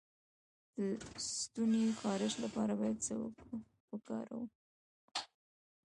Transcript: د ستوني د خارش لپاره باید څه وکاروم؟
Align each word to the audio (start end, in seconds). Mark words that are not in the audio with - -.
د 0.99 1.11
ستوني 1.35 1.81
د 1.87 1.91
خارش 1.99 2.33
لپاره 2.43 2.73
باید 2.79 2.97
څه 3.05 3.13
وکاروم؟ 3.91 4.47